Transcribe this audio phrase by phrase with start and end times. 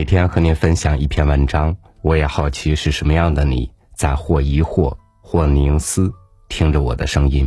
[0.00, 6.10] 每天和您分享一篇文章，我也好奇是什么样的你，在或疑惑或凝思，
[6.48, 7.46] 听着我的声音。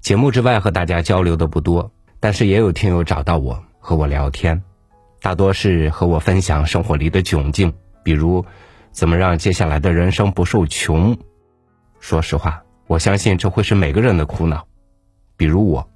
[0.00, 4.60] 节目之外和大家交流的不多，但是也有听友找到我和我聊天，
[5.20, 8.44] 大多是和我分享生活里的窘境，比如
[8.90, 11.16] 怎么让接下来的人生不受穷。
[12.00, 14.66] 说实话，我相信这会是每个人的苦恼，
[15.36, 15.88] 比如我。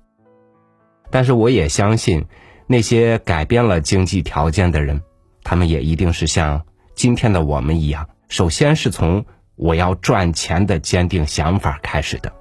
[1.11, 2.27] 但是我也相信，
[2.69, 5.02] 那些改变了经济条件的人。
[5.48, 12.32] 他们也一定是像今天的我们一样，首先是从我要赚钱的坚定想法开始的。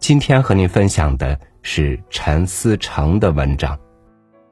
[0.00, 3.78] 今天和您分享的是陈思成的文章，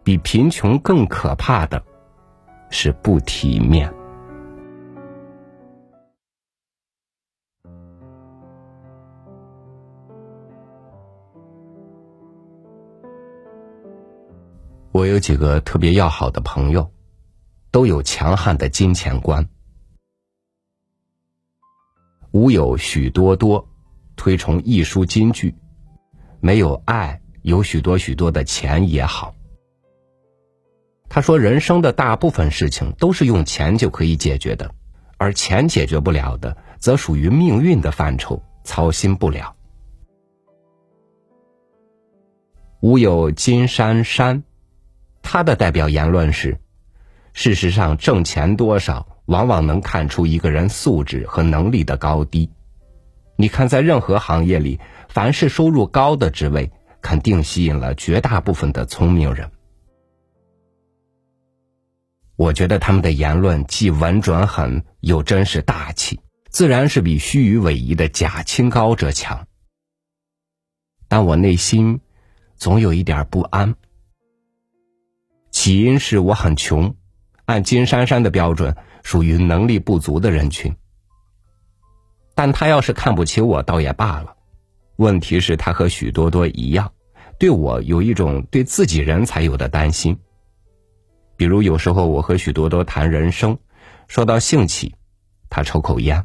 [0.05, 1.83] 比贫穷更可怕的
[2.71, 3.93] 是不体面。
[14.93, 16.92] 我有几个特别要好的朋友，
[17.73, 19.49] 都有强悍的金钱观。
[22.31, 23.69] 吾有许多多，
[24.15, 25.55] 推崇艺术金句，
[26.41, 29.35] 没有爱，有许多许多的钱也好。
[31.09, 34.75] 他说，人生的大部分事情都是用钱就可以解决的，
[35.19, 39.57] 而钱解决不了的，则属于命运的范畴，操心不了。
[42.81, 44.43] 吾有金山山。
[45.21, 46.59] 他的代表言论是：
[47.33, 52.51] 事实上，挣钱多少往往能看出一个人素质和能力的高低。
[53.37, 59.51] 你看，在任何行业里，凡是收入高的职位，肯定吸引了绝大部分的聪明人。
[62.37, 69.47] 我觉得他们的言论既稳准狠，又真是大气，自然是比虚与委蛇的假清高者强。
[71.09, 72.01] 但我内心
[72.57, 73.75] 总有一点不安。
[75.51, 76.97] 起因是我很穷，
[77.53, 80.75] 按金珊珊的标准，属于能力不足的人群。
[82.35, 84.35] 但他要是看不起我，倒也罢了。
[84.97, 86.91] 问题是，他和许多多一样，
[87.39, 90.19] 对我有一种对自己人才有的担心。
[91.37, 93.59] 比如，有时候我和许多多谈人生，
[94.09, 94.95] 说到兴起，
[95.51, 96.25] 他抽口烟。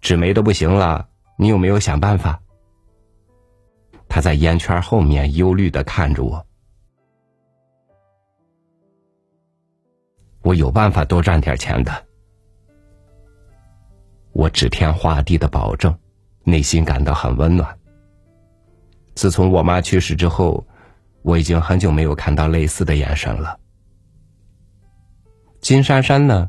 [0.00, 2.40] 纸媒都不行了，你有没有想办法？
[4.08, 6.46] 他在烟圈后面忧虑的看着我。
[10.42, 12.06] 我有办法多赚点钱的。
[14.32, 15.96] 我指天画地的保证，
[16.42, 17.78] 内心感到很温暖。
[19.14, 20.66] 自从我妈去世之后，
[21.22, 23.58] 我已经很久没有看到类似的眼神了。
[25.60, 26.48] 金珊珊呢，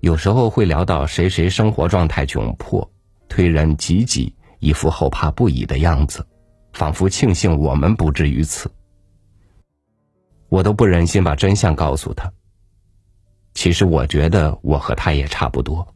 [0.00, 2.88] 有时候会聊到谁谁生活状态窘迫，
[3.28, 6.24] 推人挤挤，一副后怕不已的样子，
[6.74, 8.70] 仿佛庆幸我们不至于此。
[10.50, 12.30] 我都不忍心把真相告诉他。
[13.54, 15.94] 其实我觉得我和他也差不多。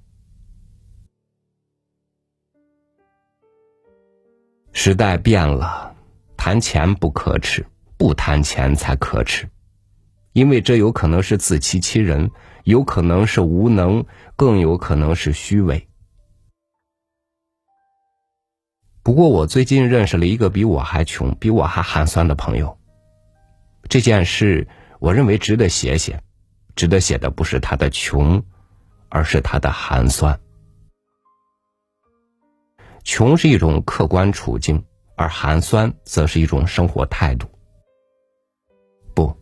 [4.72, 5.96] 时代变了，
[6.36, 7.66] 谈钱不可耻，
[7.96, 9.50] 不谈钱才可耻，
[10.32, 12.30] 因为这有可能是自欺欺人，
[12.62, 15.88] 有可能是无能，更有可能是虚伪。
[19.02, 22.78] 不过我最近认识了一个比我还穷、比我还寒酸的朋友。
[23.88, 24.68] 这件事，
[25.00, 26.22] 我认为值得写写。
[26.78, 28.40] 值得写的不是他的穷，
[29.08, 30.38] 而是他的寒酸。
[33.02, 34.84] 穷是一种客观处境，
[35.16, 37.48] 而寒酸则是一种生活态度。
[39.12, 39.36] 不，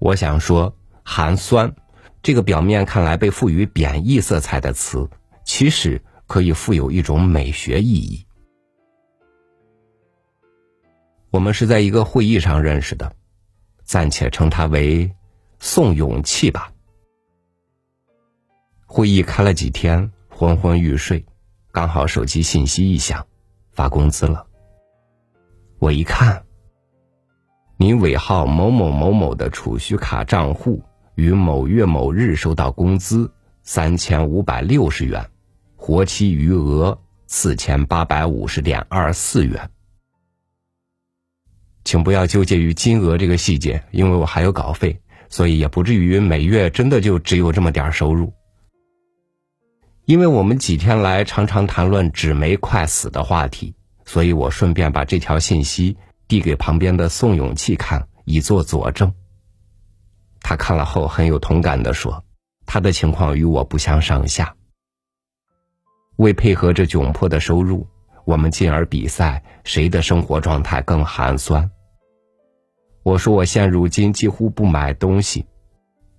[0.00, 1.72] 我想说，寒酸
[2.20, 5.08] 这个表面看来被赋予贬义色彩的词，
[5.44, 8.26] 其实可以富有一种美学意义。
[11.30, 13.14] 我们是在一个会议上认识的，
[13.84, 15.08] 暂且称他为
[15.60, 16.71] 宋勇气吧。
[18.94, 21.24] 会议开了几天，昏昏欲睡，
[21.72, 23.26] 刚好手机信息一响，
[23.72, 24.46] 发工资了。
[25.78, 26.44] 我一看，
[27.78, 30.82] 您尾号某某某某的储蓄卡账户
[31.14, 33.32] 于某月某日收到工资
[33.62, 35.26] 三千五百六十元，
[35.74, 39.70] 活期余额四千八百五十点二四元。
[41.82, 45.00] 请不要纠结于金额这个细节，因为我还有稿费，
[45.30, 48.30] 所以也不至于每月真的就只有这么点收入。
[50.04, 55.96] 因为我们几天来常常谈论纸媒快死的话题，所以我顺便把这条信息
[56.26, 59.12] 递给旁边的宋永气看，以作佐证。
[60.40, 62.24] 他看了后很有同感的说
[62.66, 64.56] ：“他的情况与我不相上下。
[66.16, 67.86] 为配合这窘迫的收入，
[68.24, 71.70] 我们进而比赛谁的生活状态更寒酸。”
[73.04, 75.46] 我说：“我现如今几乎不买东西，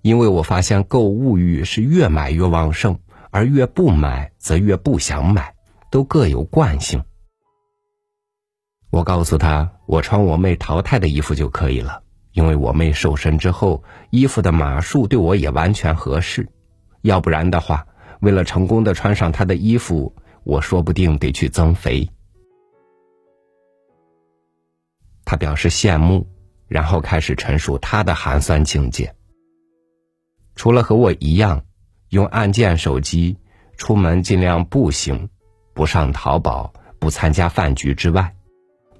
[0.02, 2.98] 因为我发现购物欲是越买越旺盛，
[3.34, 5.56] 而越不买则越不想买，
[5.90, 7.04] 都各有惯性。
[8.92, 12.04] 我告诉他，我穿我妹淘汰的衣服就可以了，
[12.34, 16.48] 因为我妹瘦身之后，衣服的码数对我也完全合适。
[17.02, 17.88] 要不然的话，
[18.22, 22.08] 为了成功的穿上她的衣服，我说不定得去增肥。
[25.26, 26.28] 他表示羡慕，
[26.68, 29.16] 然后开始陈述他的寒酸境界。
[30.56, 31.66] 除了和我一样
[32.14, 33.36] 用按键手机
[33.76, 35.30] 出门尽量步行，
[35.74, 38.36] 不上淘宝，不参加饭局之外，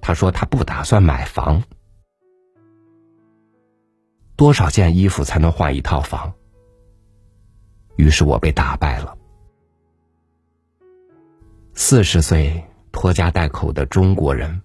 [0.02, 1.62] 他说他不打算买房。
[4.36, 6.34] 多少件衣服才能换一套房？
[7.98, 9.16] 于是我被打败了。
[11.76, 14.60] 四十岁拖家带口的中国人，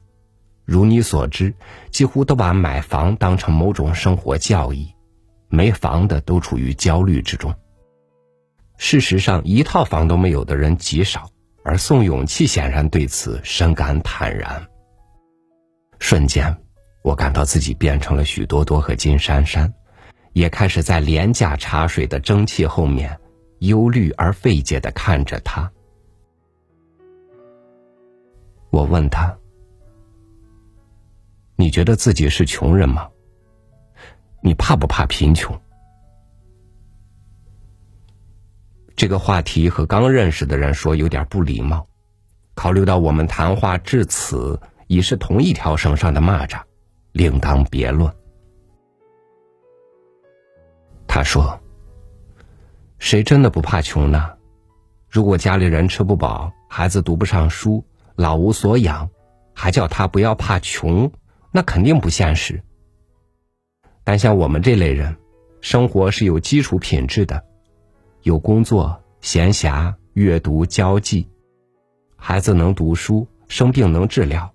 [0.64, 1.52] 如你所知，
[1.90, 4.90] 几乎都把买房当成某种生活教义。
[5.50, 7.54] 没房的都处于焦虑之中。
[8.78, 11.28] 事实上，一套房都没有的人极少，
[11.64, 14.66] 而宋永气显然对此深感坦然。
[15.98, 16.56] 瞬间，
[17.02, 19.70] 我感到自己变成了许多多和金珊珊，
[20.32, 23.18] 也开始在廉价茶水的蒸汽后面，
[23.58, 25.70] 忧虑而费解的看着他。
[28.70, 29.36] 我问他
[31.56, 33.08] ：“你觉得自己是穷人吗？”
[34.40, 35.60] 你怕不怕贫穷？
[38.98, 41.86] 这个话题和刚认识的人说有点不礼貌。
[42.56, 46.60] 考虑到我们谈话至此已是同一条绳上的蚂蚱，
[47.12, 48.12] 另当别论。
[51.06, 51.60] 他说
[52.98, 54.30] ：“谁真的不怕穷呢？
[55.08, 57.84] 如果家里人吃不饱，孩子读不上书，
[58.16, 59.08] 老无所养，
[59.54, 61.08] 还叫他不要怕穷，
[61.52, 62.60] 那肯定不现实。”
[64.02, 65.16] 但像我们这类人，
[65.60, 67.44] 生活是有基础品质的，
[68.22, 71.28] 有工作、闲暇、阅读、交际，
[72.16, 74.52] 孩子能读书，生病能治疗，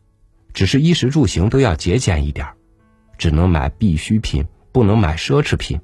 [0.53, 2.47] 只是衣食住行都要节俭一点
[3.17, 5.79] 只能买必需品，不能买奢侈品。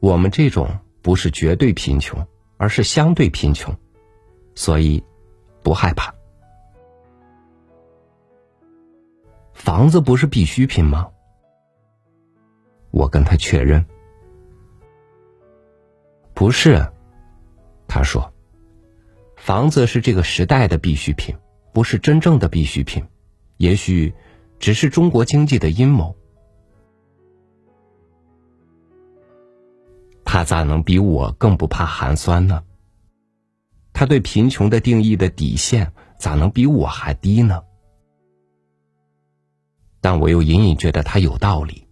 [0.00, 2.26] 我们这种不是绝对贫穷，
[2.56, 3.74] 而是相对贫穷，
[4.54, 5.02] 所以
[5.62, 6.14] 不害怕。
[9.52, 11.10] 房子不是必需品吗？
[12.90, 13.84] 我跟他确认，
[16.40, 16.90] 不是，
[17.86, 18.32] 他说，
[19.36, 21.36] 房子是这个时代的必需品，
[21.70, 23.04] 不是真正的必需品，
[23.58, 24.14] 也许
[24.58, 26.16] 只是中国经济的阴谋。
[30.24, 32.64] 他咋能比我更不怕寒酸呢？
[33.92, 37.62] 他对贫穷的定义的底线咋能比我还低呢？
[40.00, 41.86] 但我又隐隐觉得他有道理。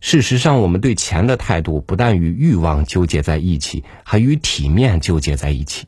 [0.00, 5.86] 事实上，我们对钱的态度不但与欲望纠结在一起，还与体面纠结在一起。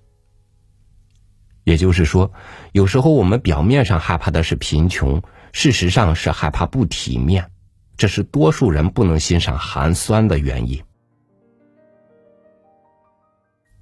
[1.64, 2.32] 也就是说，
[2.72, 5.22] 有时候我们表面上害怕的是贫穷，
[5.52, 7.50] 事实上是害怕不体面，
[7.98, 10.82] 这是多数人不能欣赏寒酸的原因。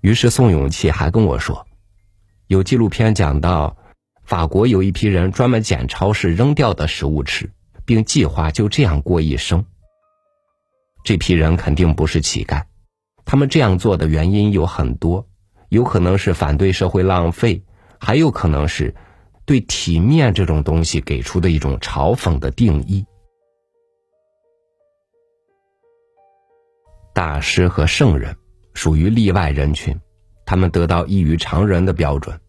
[0.01, 1.67] 于是，宋永气还跟我说，
[2.49, 3.77] 有纪录片讲到，
[4.25, 7.53] 法国有一批人专门捡超市扔掉的食物吃，
[7.85, 9.65] 并计划就这样过一生。
[11.07, 12.65] 这批人肯定不是乞丐，
[13.25, 15.29] 他们这样做的原因有很多，
[15.69, 17.63] 有可能是反对社会浪费，
[18.01, 18.93] 还有可能是
[19.45, 23.07] 对体面这种东西给出的一种嘲讽的定义。
[27.15, 28.37] 大师和圣人
[28.75, 30.01] 属于例外人群，
[30.45, 32.41] 他们得到异于常人的标准，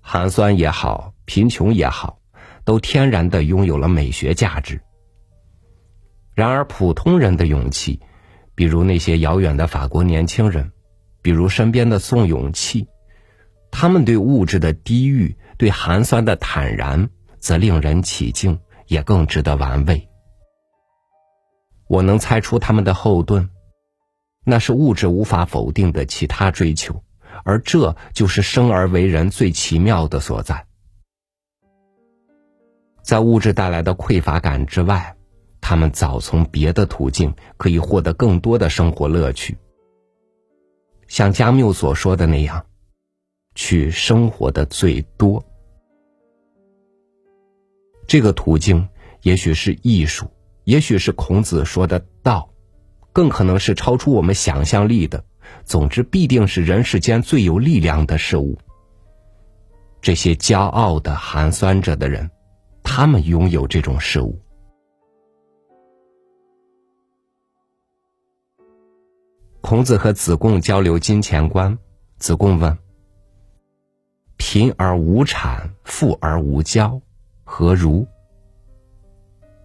[0.00, 2.18] 寒酸也好，贫穷也好，
[2.64, 4.80] 都天然的拥有了美学价值。
[6.34, 8.00] 然而，普通人的勇气，
[8.56, 10.72] 比如那些遥远的法国年轻人，
[11.22, 12.88] 比如身边的宋永气，
[13.70, 20.08] 他们对物质的低欲、对寒酸的坦然，则令人起敬，也更值得玩味。
[21.86, 23.48] 我能猜出他们的后盾，
[24.44, 27.04] 那是物质无法否定的其他追求，
[27.44, 30.66] 而这就是生而为人最奇妙的所在。
[33.04, 35.14] 在物质带来的匮乏感之外。
[35.66, 39.56] 他们早从别的途径可以获得更多的生活乐趣，
[41.08, 42.66] 像加缪所说的那样，
[43.54, 45.42] 去生活的最多。
[48.06, 48.86] 这个途径
[49.22, 50.26] 也许是艺术，
[50.64, 52.50] 也许是孔子说的道，
[53.14, 55.24] 更可能是超出我们想象力的。
[55.64, 58.58] 总之，必定是人世间最有力量的事物。
[60.02, 62.30] 这些骄傲的寒酸着的人，
[62.82, 64.43] 他们拥有这种事物。
[69.66, 71.78] 孔子和子贡交流金钱观，
[72.18, 72.76] 子贡问
[74.36, 77.00] ：“贫而无产，富而无骄，
[77.44, 78.06] 何如？”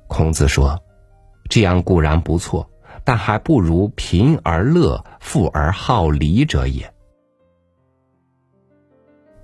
[0.08, 0.82] 孔子说
[1.52, 2.72] ：“这样固然不错，
[3.04, 6.94] 但还不如贫而乐，富而好礼者也。”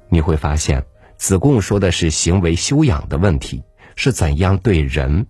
[0.07, 0.85] 你会发现，
[1.17, 3.61] 子贡说的是行为修养的问题，
[3.97, 5.27] 是怎样对人。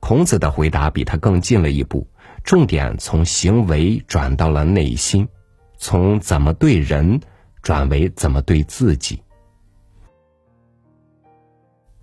[0.00, 2.06] 孔子的回答比他更进了一步，
[2.44, 5.26] 重点从行为转到了内心，
[5.78, 7.20] 从怎么对人
[7.62, 9.22] 转为怎么对自己。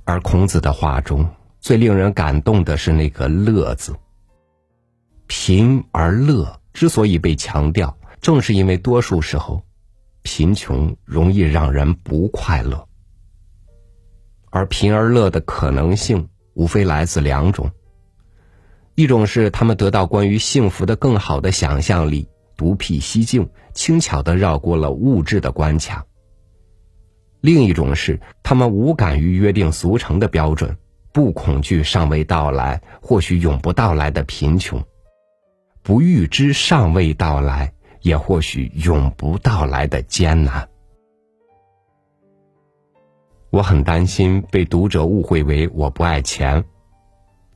[0.03, 1.29] 而孔子的话中
[1.59, 3.95] 最令人感动的是那个“乐”字。
[5.27, 9.63] 贫而乐之所以被强调，正是因为多数时候，
[10.23, 12.87] 贫穷容易让人不快乐，
[14.49, 17.69] 而贫而乐的可能性无非来自两种。
[19.01, 26.05] 一种是他们得到关于幸福的更好的想象力，独辟蹊径，轻巧的绕过了物质的关卡；
[27.39, 30.77] 另一种是他们无感于约定俗成的标准，
[31.11, 34.83] 不恐惧尚未到来或许永不到来的贫穷，
[35.81, 40.69] 不预知尚未到来也或许永不到来的艰难。
[43.49, 46.63] 我很担心被读者误会为我不爱钱。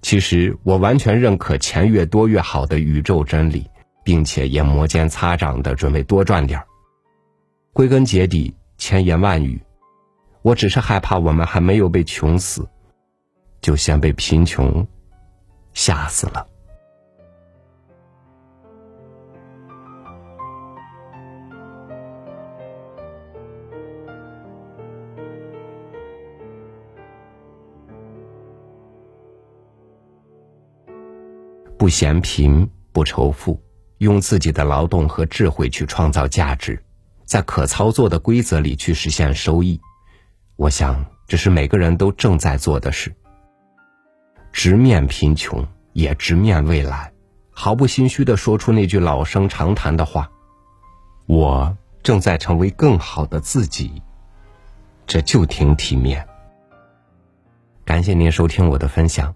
[0.06, 3.68] 其实我完全认可钱越多越好的宇宙真理，
[4.04, 6.68] 并且也摩肩擦掌的准备多赚点儿。
[7.74, 9.60] 归根结底，千言万语，
[10.44, 12.70] 我只是害怕我们还没有被穷死，
[13.62, 14.86] 就先被贫穷
[15.74, 16.46] 吓死了。
[31.86, 33.62] 不嫌贫，不仇富，
[34.00, 36.84] 用自己的劳动和智慧去创造价值，
[37.26, 39.80] 在可操作的规则里去实现收益。
[40.56, 43.14] 我想，这是每个人都正在做的事。
[44.52, 45.64] 直面贫穷，
[45.94, 47.14] 也直面未来，
[47.52, 50.32] 毫不心虚的说出那句老生常谈的话
[51.30, 54.02] ：“我正在成为更好的自己。”
[55.06, 56.28] 这就挺体面。
[57.86, 59.36] 感谢您收听我的分享。